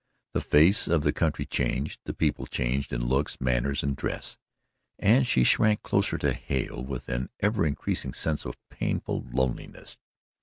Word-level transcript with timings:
The 0.33 0.41
face 0.41 0.87
of 0.87 1.03
the 1.03 1.13
country 1.13 1.45
changed, 1.45 1.99
the 2.05 2.13
people 2.15 2.47
changed 2.47 2.91
in 2.91 3.05
looks, 3.05 3.39
manners 3.39 3.83
and 3.83 3.95
dress, 3.95 4.35
and 4.97 5.27
she 5.27 5.43
shrank 5.43 5.83
closer 5.83 6.17
to 6.17 6.33
Hale 6.33 6.83
with 6.83 7.07
an 7.07 7.29
increasing 7.39 8.13
sense 8.15 8.43
of 8.43 8.57
painful 8.71 9.27
loneliness. 9.31 9.99